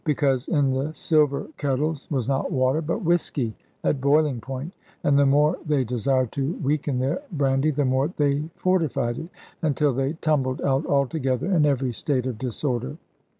[0.03, 3.53] Because, in the silver kettles was not water, but whisky
[3.83, 8.49] at boiling point, and the more they desired to weaken their brandy, the more they
[8.55, 9.29] fortified it:
[9.61, 12.97] until they tumbled out altogether, in every state of disorder.